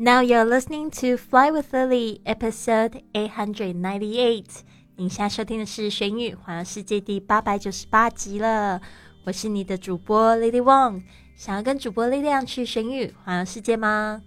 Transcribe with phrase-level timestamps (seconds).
[0.00, 4.60] Now you're listening to Fly with Lily, episode eight hundred ninety-eight.
[4.94, 8.80] 您现在收听的是《玄宇环游世界》第八百九十八集了。
[9.24, 11.02] 我是你的主播 Lily Wong。
[11.34, 14.22] 想要跟主播力量去玄宇环游世界吗？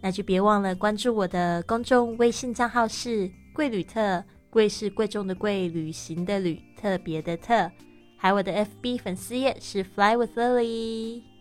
[0.00, 7.70] 那就别忘了关注我的公众微信账号是“贵旅特”，贵是贵重的贵，旅行的旅，特别的特。
[8.16, 11.35] 还有我的 FB 粉丝页是 Fly with Lily。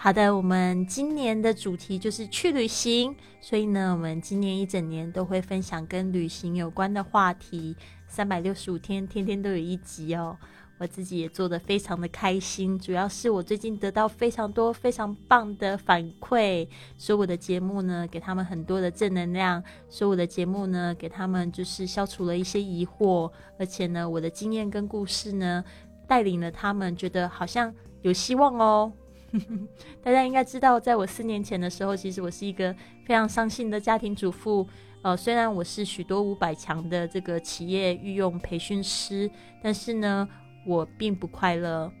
[0.00, 7.76] 好的，我们今年的主题就是去旅行，所以呢，我们今年一整年都会分享跟旅行有关的话题，
[8.06, 10.38] 三百六十五天，天天都有一集哦。
[10.78, 19.60] 我自己也做的非常的开心，主要是我最近得到非常多非常棒的反馈，说我的节目呢给他们很多的正能量，
[19.90, 25.64] 说我的节目呢给他们就是消除了一些疑惑，而且呢，我的经验跟故事呢
[26.06, 28.92] 带领了他们，觉得好像有希望哦。
[30.02, 34.66] 大家应该知道，在我四年前的时候，其实我是一个非常伤心的家庭主妇。
[35.02, 39.30] 呃，虽然我是许多五百强的这个企业御用培训师，
[39.62, 40.28] 但是呢，
[40.66, 41.92] 我并不快乐。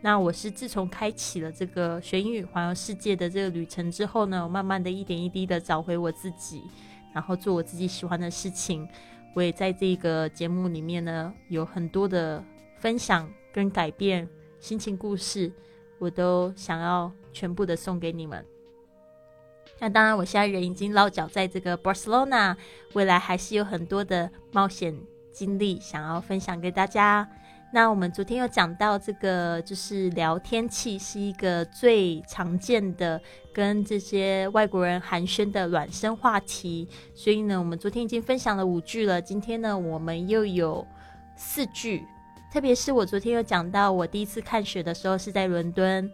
[0.00, 6.62] 那我是自从开启了这个学英语环游世界的这个旅程之后呢，我慢慢的一点一滴的找回我自己，
[7.12, 8.88] 然后做我自己喜欢的事情。
[9.34, 12.42] 我也在这个节目里面呢，有很多的
[12.78, 14.28] 分享跟改变
[14.60, 15.52] 心情故事。
[16.02, 18.44] 我都想要全部的送给你们。
[19.78, 22.56] 那当然，我现在人已经落脚在这个 Barcelona，
[22.94, 24.92] 未来还是有很多的冒险
[25.30, 27.28] 经历想要分享给大家。
[27.72, 33.20] 那我们昨天有讲到这个，就是聊天气是一个最常见的
[33.52, 39.22] 跟这些外国人寒暄的暖身话题，所以呢，我们昨天已经分享了五句了。
[39.22, 40.84] 今天呢，我们又有
[41.36, 42.04] 四句。
[42.52, 46.12] 特别是我昨天有讲到，我第一次看雪的时候是在伦敦。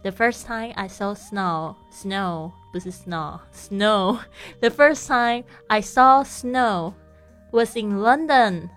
[0.00, 4.18] The first time I saw snow, snow 不是 snow, snow.
[4.60, 6.94] The first time I saw snow
[7.50, 8.70] was in London.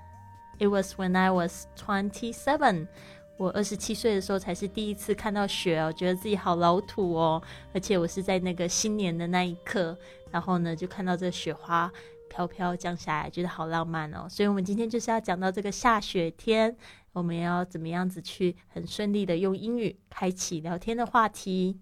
[0.59, 2.88] It was when I was twenty-seven.
[3.37, 7.41] 我二十七岁的时候才是第一次看到雪哦，觉得自己好老土哦。
[7.73, 9.97] 而且我是在那个新年的那一刻，
[10.29, 11.89] 然后呢就看到这雪花。
[12.31, 14.25] 飘飘降下来，觉得好浪漫哦！
[14.29, 16.77] 所以，我们今天就是要讲到这个下雪天，
[17.11, 21.81] 我们要怎么样子去很顺利的用英语开启聊天的话题。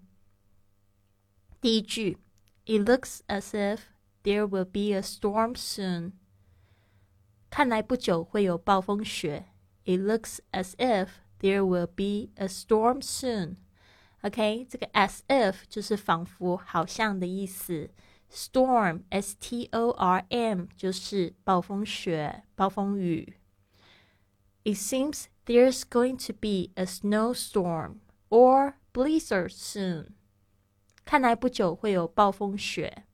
[1.60, 2.18] 第一句
[2.66, 3.78] ，It looks as if
[4.24, 6.14] there will be a storm soon。
[7.48, 9.46] 看来不久会有暴风雪。
[9.84, 11.08] It looks as if
[11.40, 13.56] there will be a storm soon。
[14.22, 17.90] OK，这个 as if 就是仿佛、好像的意思。
[18.31, 23.35] Storm, S-T-O-R-M，就是暴风雪、暴风雨。
[24.63, 27.99] It seems there's going to be a snowstorm
[28.29, 30.07] or blizzard soon.
[31.05, 33.05] 看来不久会有暴风雪。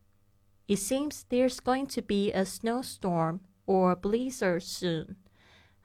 [0.68, 5.18] It seems there's going to be a snowstorm or blizzard soon.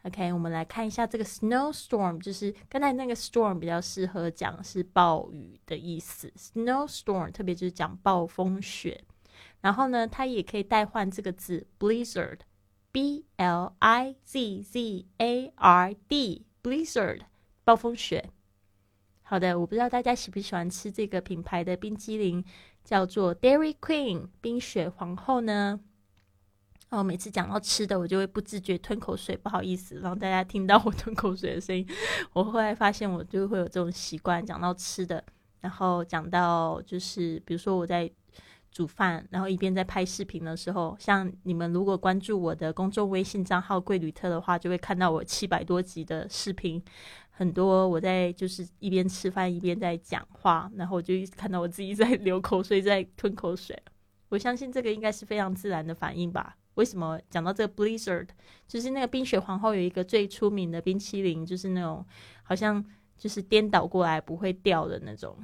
[0.05, 6.33] OK，我们来看一下这个 snowstorm，就是刚才那个 storm 比较适合讲是暴雨的意思。
[6.37, 9.05] snowstorm 特别就是讲暴风雪。
[9.62, 17.22] 然后呢，它也可以代换这个字 blizzard，b l i z z a r d，blizzard，
[17.64, 18.32] 暴风雪。
[19.22, 22.44] 好的，我不知道大家喜不喜欢吃这个品牌的冰激凌，
[22.84, 25.80] 叫做 Dairy Queen 冰雪皇后呢。
[26.90, 31.88] 哦，每次讲到吃的，我就会不自觉吞口水，不好意思让大家听到我吞口水的声音。
[32.34, 35.24] 我后来发现，我就会有这种习惯，讲到吃的，
[35.62, 38.12] 然后讲到就是，比如说我在。
[38.72, 46.82] 煮饭，然后一边在拍视频的时候，像你们如果关注我的公众微信账号“贵旅特”的话，就会看到我七百多集的视频，
[47.30, 53.78] 很多我在就是一边吃饭一边在讲话，然后我就看到我自己在流口水，在吞口水。
[54.30, 56.56] 我相信这个应该是非常自然的反应吧？
[56.76, 58.30] 为什么讲到这个 Blizzard，
[58.66, 62.06] 就是那个冰雪皇后有一个最出名的冰淇淋，就是那种
[62.44, 62.82] 好像
[63.18, 65.38] 就是颠倒过来不会掉的那种，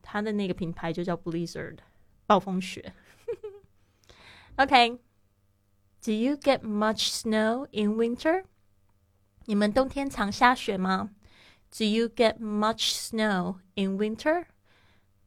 [0.00, 1.78] 它的那个品牌就叫 Blizzard。
[2.27, 2.93] 暴风雪。
[4.57, 8.43] OK。Do you get much snow in winter？
[9.45, 11.11] 你们冬天常下雪吗？
[11.71, 14.47] Do you get much snow in winter？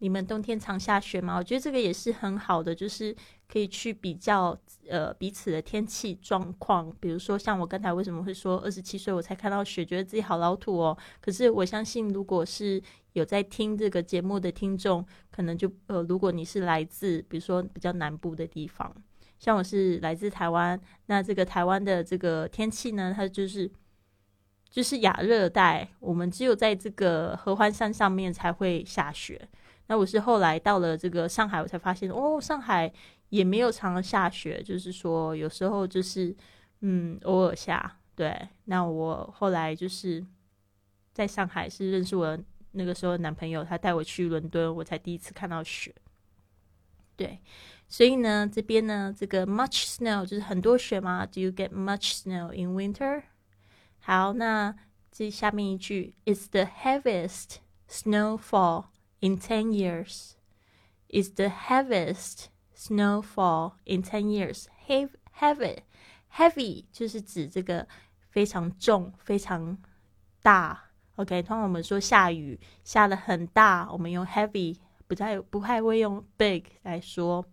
[0.01, 1.38] 你们冬天常下雪吗？
[1.38, 3.15] 我觉得这个也是很好的，就是
[3.48, 4.59] 可以去比较
[4.89, 6.92] 呃彼此的天气状况。
[7.00, 10.98] 比如说像我刚才为什么会说二十七岁我才看到雪，觉得自己好老土哦。
[11.21, 12.81] 可是我相信，如果是
[13.13, 18.92] 有在听这个节目的听众，可能就呃，如果你是来自比如说比较南部的地方，
[19.38, 23.69] 像我是来自台湾，那这个台湾的这个天气呢，它就是
[24.68, 29.48] 就是亚热带，我们只有在这个合欢山上面才会下雪。
[29.92, 32.90] 那我是后来到了这个上海，我才发现哦，上海
[33.28, 36.34] 也没有常常下雪，就是说有时候就是
[36.80, 37.98] 嗯偶尔下。
[38.16, 40.26] 对，那我后来就是
[41.12, 42.40] 在上海是认识我
[42.72, 45.94] 那个时候男朋友，他带我去伦敦，我才第一次看到雪。
[47.18, 47.42] 对，
[47.90, 53.24] 所以呢，这边呢，这个 much snow 就是很多雪吗？Do you get much snow in winter？
[54.00, 54.74] 好，那
[55.12, 57.58] 这下面一句，It's the heaviest
[57.90, 58.86] snowfall
[59.21, 60.33] in ten years.
[61.09, 64.67] It's the heaviest snowfall in ten years.
[64.87, 65.79] Heavy, heavy,
[66.33, 67.87] heavy 就是指这个
[68.31, 69.79] 非常重、非常
[70.43, 70.91] 大。
[71.17, 74.79] OK，通常我们说下雨下的很大，我们用 heavy。
[75.09, 77.47] 不太不太会用 big 来说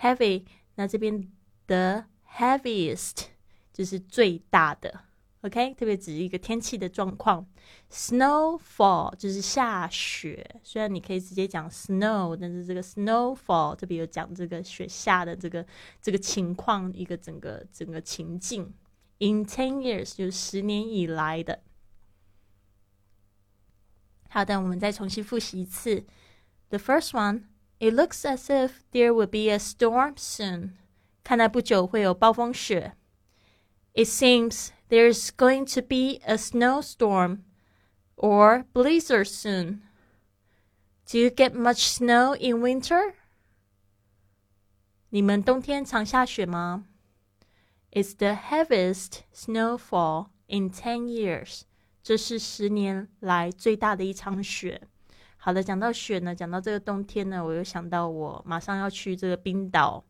[0.00, 0.44] heavy，
[0.74, 1.30] 那这边
[1.68, 3.26] 的 heaviest
[3.72, 5.04] 就是最大的
[5.42, 7.46] ，OK，特别指一个天气的状况。
[7.90, 15.64] snowfall 就是下雪，虽然你可以直接讲 snow，但是这个 snowfall 特别有讲这个雪下的这个
[16.02, 18.74] 这个情况，一个整个整个情境。
[19.18, 21.62] In ten years 就是十年以来的。
[24.28, 26.04] 好的，我们再重新复习一次。
[26.68, 27.44] The first one,
[27.78, 30.72] it looks as if there will be a storm soon.
[31.24, 32.94] 看来不久会有暴风雪。
[33.94, 37.44] It seems there's going to be a snowstorm
[38.16, 39.82] or blizzard soon.
[41.06, 43.14] Do you get much snow in winter?
[45.10, 46.84] 你们冬天常下雪吗？
[47.90, 51.62] It's the heaviest snowfall in ten years.
[52.02, 54.82] 这是十年来最大的一场雪。
[55.38, 60.04] 好的，讲到雪呢，讲到这个冬天呢，我又想到我马上要去这个冰岛，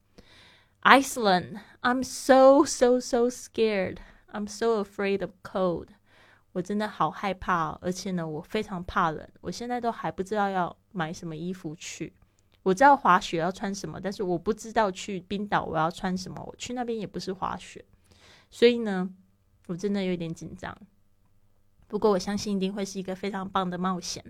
[0.82, 3.98] Iceland。I'm so so so scared.
[4.33, 5.87] I'm so afraid of cold.
[6.51, 9.27] 我真的好害怕，而且呢，我非常怕冷。
[9.41, 12.13] 我现在都还不知道要买什么衣服去。
[12.63, 16.43] 我知道滑雪要穿什么，但是我不知道去冰岛我要穿什么。
[16.45, 17.83] 我去那边也不是滑雪，
[18.49, 19.09] 所以呢，
[19.67, 20.77] 我真的有点紧张。
[21.87, 24.23] 不过我相信一定会是一个非常棒的冒险。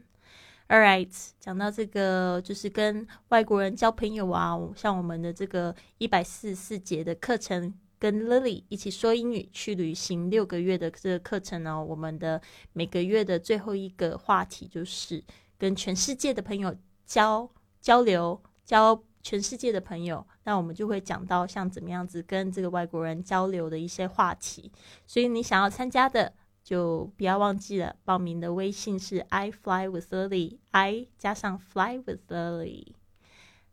[0.70, 7.74] All right，讲到这个，就是跟外国人交朋友啊，像我们的这个一百四十四节的课程，
[8.04, 12.42] 跟 Lily 一起说英语去旅行六个月的这个课程呢，我们的
[12.74, 15.24] 每个月的最后一个话题就是
[15.58, 24.70] 跟全世界的朋友交交流，交全世界的朋友，那我们就会讲到像怎么样子跟这个外国人交流的一些话题，
[25.08, 26.34] 所以你想要参加的。
[26.62, 32.94] 就不要忘记了，报名的微信是 I fly with Lily，I 加上 fly with Lily。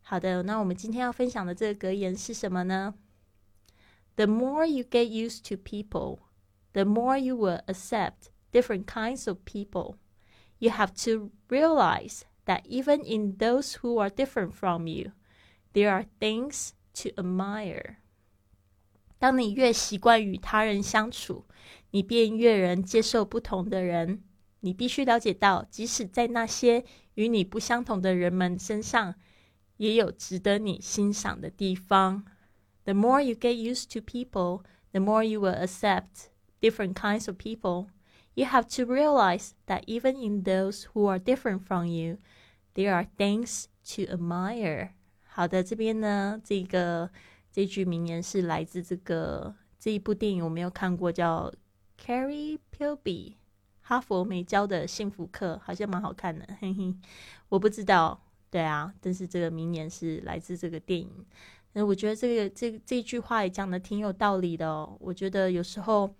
[0.02, 2.92] 好的，那我们今天要分享的这个格言是什么呢
[4.19, 6.19] ？The more you get used to people,
[6.73, 9.95] the more you will accept different kinds of people.
[10.59, 15.11] You have to realize that even in those who are different from you,
[15.73, 17.97] there are things to admire.
[19.17, 21.45] 当你越习惯与他人相处，
[21.91, 24.23] 你便越能接受不同的人。
[24.61, 26.83] 你必须了解到，即使在那些
[27.15, 29.15] 与你不相同的人们身上，
[29.77, 32.25] 也有值得你欣赏的地方。
[32.89, 36.29] The more you get used to people, the more you will accept
[36.61, 37.87] different kinds of people.
[38.33, 42.17] You have to realize that even in those who are different from you,
[42.73, 44.89] there are things to admire.
[45.23, 47.09] 好的，这边呢，这个。
[47.55, 51.49] 这句名言是来自这个这一部电影，我没有看过，叫《
[52.05, 53.33] Carrie Pilby》
[53.79, 56.93] 哈佛没教的幸福课，好像蛮好看的，嘿嘿。
[57.47, 61.25] 我不知道，对啊，但是这个名言是来自这个电影。
[61.72, 64.96] 那我觉得这个这这句话也讲的挺有道理的哦。
[65.00, 66.12] 我觉得有时候，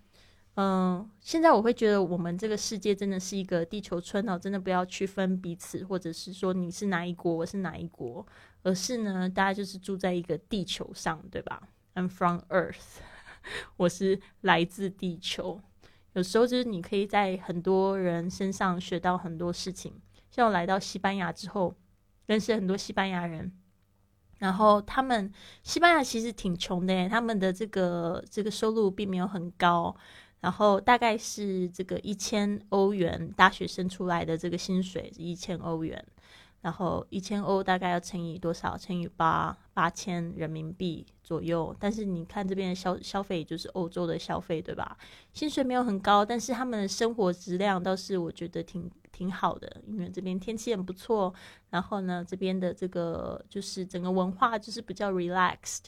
[0.54, 8.26] 嗯，现在我会觉得我们这个世界真的是一个地球村哦，真的不要区分彼此，或者是说你是哪一国，我是哪一国。
[8.62, 11.62] 而是呢，大家就是住在一个地球上，对吧
[11.94, 12.98] ？I'm from Earth，
[13.78, 15.62] 我是来自地球。
[16.12, 19.94] 有时候就是你可以在很多人身上学到很多事情。
[20.30, 21.74] 像我来到西班牙之后，
[22.26, 23.50] 认识很多西班牙人，
[24.40, 25.32] 然后他们
[25.62, 29.94] 西班牙其实挺穷的，他们的这个这个收入并没有很高，
[30.40, 36.04] 然后大概是这个一千欧元，大学生出来的这个薪水一千欧元。
[36.62, 38.76] 然后一千欧大概要乘以多少？
[38.76, 41.72] 乘以八八千人民币左右。
[41.78, 44.98] 但是你看这边的消消费就是欧洲的消费，对吧？
[45.32, 51.32] 薪水没有很高，但是他们的生活质量倒是我觉得挺挺好的，因为这边天气很不错。
[51.70, 55.84] 然后呢，这边的这个就是整个文化就是比较 relaxed，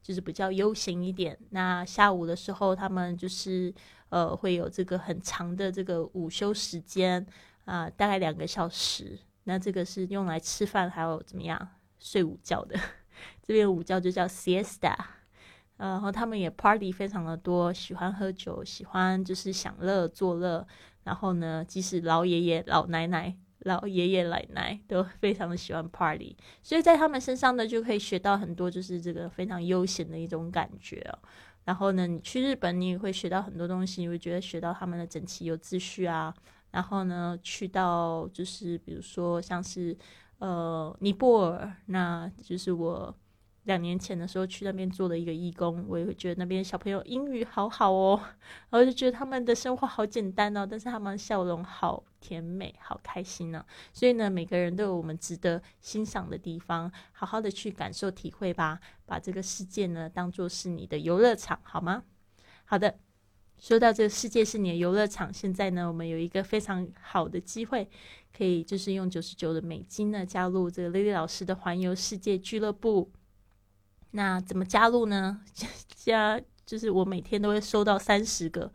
[0.00, 1.36] 就是比较悠闲一点。
[1.50, 3.74] 那下午的时候，他们就是
[4.10, 7.26] 呃会有这个很长的这个午休时间
[7.64, 9.18] 啊，大概两个小时。
[9.46, 12.78] 那这个是用来吃饭还有怎么样睡午觉的。
[13.44, 14.96] 这边午觉就叫 siesta。
[15.76, 20.66] 然后他们也 party 非常的多，喜欢喝酒，喜欢就是享乐作乐。
[21.04, 23.36] 然后呢，即使老爷爷老奶奶。
[23.60, 31.02] 老爷爷奶奶都非常的喜欢 party，所以在他们身上呢，就可以学到很多，就是这个非常悠闲的一种感觉。
[31.64, 36.34] 然后呢，你去日本，你也会学到很多东西，你会觉得学到他们的整齐有秩序啊。
[36.72, 39.96] 然后呢，去到就是比如说像是
[40.40, 43.16] 呃尼泊尔，那就是我。
[43.64, 48.20] 两年前的时候去那边做了一个义工，我也会觉得那边小朋友英语好好哦，
[48.70, 53.64] 然后就觉得他们的生活好简单哦，但是他们笑容好甜美，好开心呢。
[53.92, 62.04] 所以呢，每个人都有我们值得欣赏的地方，好好的去感受体会吧，把这个世界呢当做是你的游乐场，好吗？
[62.66, 62.98] 好的，
[63.58, 67.88] 说到这个世界是你的游乐场，现在呢，我们有一个非常好的机会，
[68.36, 73.10] 可以就是用九十九的美金呢加入这个 Lily 老师的环游世界俱乐部。
[74.16, 75.40] 那怎么加入呢？
[76.04, 78.70] 加就是我每天都会收到三十个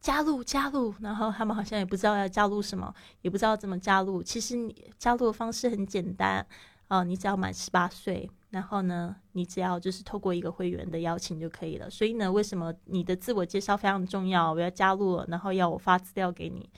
[0.00, 2.92] 加入加入，然后他们好像也不知道要加入什么，
[3.22, 4.20] 也不知道怎么加入。
[4.22, 6.44] 其实你加入的方式很简单
[6.88, 11.88] 啊，你只要满十八岁，然后呢，你只要就是透过一个会员的邀请就可以了。
[11.88, 14.52] 所以呢，为什么你的自我介绍非常重要？
[14.52, 16.68] 我要加入了，然后要我发资料给你。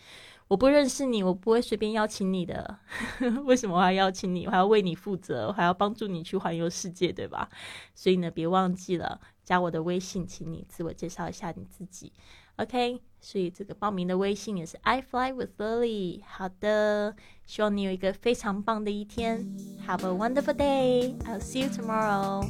[0.53, 2.79] 我不认识你，我不会随便邀请你的。
[3.47, 4.45] 为什么我要邀请你？
[4.45, 7.49] 我还要为你负责，我还要帮助你去环游世界，对吧？
[7.95, 12.13] 所以呢，别忘记了加我的微信，请你自我介绍一下你自己。
[12.57, 16.21] OK，所以这个报名的微信也是 I fly with Lily。
[16.27, 17.17] 好的，
[17.47, 19.57] 希望你有一个非常棒的一天。
[19.89, 21.17] Have a wonderful day.
[21.21, 22.47] I'll see you tomorrow.